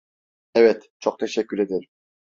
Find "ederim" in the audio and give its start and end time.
1.59-1.87